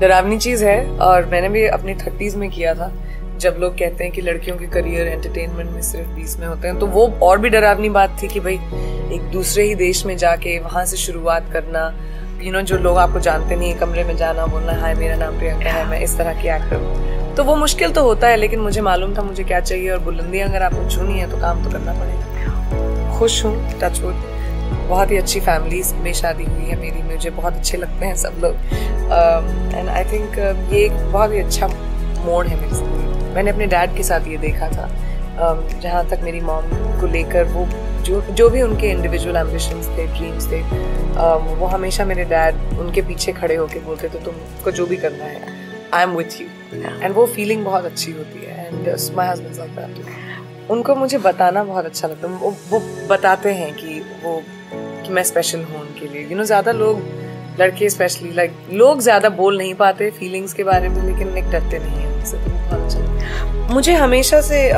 [0.00, 2.92] डरावनी चीज़ है और मैंने भी अपनी थर्टीज़ में किया था।
[3.38, 6.78] जब लोग कहते हैं कि लड़कियों के करियर एंटरटेनमेंट में सिर्फ़ बीस में होते हैं
[6.78, 8.54] तो वो और भी डरावनी बात थी कि भाई,
[9.14, 11.92] एक दूसरे ही देश में जाके वहाँ से शुरुआत करना
[12.42, 15.70] यू नो जो लोग आपको जानते नहीं कमरे में जाना, बोलना, हाय, मेरा नाम प्रियंका
[15.70, 18.80] है, मैं इस तरह की एक्टर हूँ। तो वो मुश्किल तो होता है, लेकिन मुझे
[18.80, 21.92] मालूम था मुझे क्या चाहिए और बुलंदी अगर आपको छूनी है तो काम तो करना
[21.92, 24.27] पड़ेगा। खुश हूँ टच टचवुड
[24.88, 28.40] बहुत ही अच्छी फैमिलीज़ में शादी हुई है मेरी मुझे बहुत अच्छे लगते हैं सब
[28.42, 28.54] लोग।
[29.74, 30.38] एंड आई थिंक
[30.72, 31.66] ये एक बहुत ही अच्छा
[32.24, 34.88] मोड़ है मेरे ज़िंदगी मैंने अपने डैड के साथ ये देखा था।
[35.38, 36.64] Um, जहाँ तक मेरी मॉम
[37.00, 37.64] को लेकर वो
[38.04, 43.02] जो जो भी उनके इंडिविजुअल एम्बिशंस थे ड्रीम्स थे um, वो हमेशा मेरे डैड उनके
[43.02, 45.40] पीछे खड़े होकर बोलते थे तुमको जो भी करना है
[45.94, 46.46] I am with you
[47.02, 50.02] and वो फीलिंग बहुत अच्छी होती है। एंड माई हस्बैंड
[50.70, 54.42] उनको मुझे बताना बहुत अच्छा लगता है। वो वो बताते हैं कि वो
[54.76, 57.02] कि मैं स्पेशल हूँ उनके लिए। यू नो ज़्यादा लोग
[57.60, 61.78] लड़के स्पेशली लाइक लोग ज़्यादा बोल नहीं पाते फीलिंग्स के बारे में लेकिन एक डरते
[61.78, 64.70] नहीं हैं उनसे तो बहुत अच्छा मुझे हमेशा से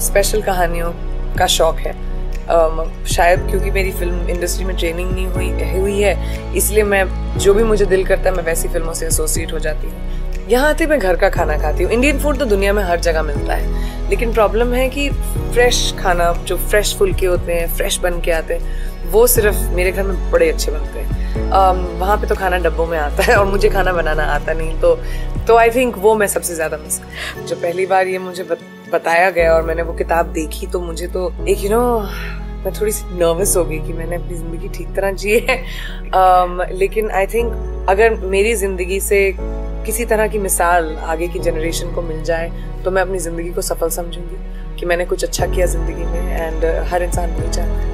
[0.00, 0.92] स्पेशल um, कहानियों
[1.38, 1.94] का शौक है।
[2.48, 7.04] Um, शायद क्योंकि मेरी फ़िल्म इंडस्ट्री में ट्रेनिंग नहीं हुई हुई है इसलिए मैं
[7.38, 10.68] जो भी मुझे दिल करता है मैं वैसी फ़िल्मों से एसोसिएट हो जाती हूँ। यहाँ
[10.68, 13.54] आते मैं घर का खाना खाती हूँ। इंडियन फ़ूड तो दुनिया में हर जगह मिलता
[13.54, 18.30] है। लेकिन प्रॉब्लम है कि फ्रेश खाना जो फ्रेश फुलके होते हैं फ्रेश बन के
[18.30, 21.20] आते हैं वो सिर्फ़ मेरे घर में बड़े अच्छे बनते हैं।
[21.98, 24.94] वहाँ पे तो खाना डब्बों में आता है और मुझे खाना बनाना आता नहीं तो
[25.46, 27.00] तो आई थिंक वो मैं सबसे ज़्यादा मिस
[27.48, 28.58] जो पहली बार ये मुझे बत,
[28.92, 31.82] बताया गया और मैंने वो किताब देखी तो मुझे तो एक यू नो
[32.64, 35.56] मैं थोड़ी सी नर्वस हो गई कि मैंने अपनी ज़िंदगी ठीक तरह जी है
[36.10, 39.30] um, लेकिन आई थिंक अगर मेरी ज़िंदगी से
[39.86, 42.50] किसी तरह की मिसाल आगे की जनरेशन को मिल जाए
[42.84, 44.36] तो मैं अपनी ज़िंदगी को सफल समझूँगी
[44.80, 47.91] कि मैंने कुछ अच्छा किया ज़िंदगी में एंड हर इंसान वही चाहता है।